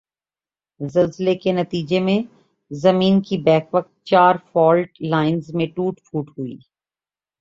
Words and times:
زلزلی 0.79 1.35
کی 1.35 1.51
نتیجی 1.51 1.99
میں 1.99 2.17
زمین 2.71 3.21
کی 3.21 3.37
بیک 3.37 3.73
وقت 3.73 3.91
چار 4.03 4.35
فالٹ 4.51 5.01
لائنز 5.03 5.53
میں 5.55 5.67
ٹوٹ 5.75 5.99
پھوٹ 6.05 6.29
ہوئی۔ 6.29 6.57